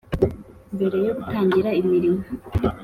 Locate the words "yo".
1.05-1.11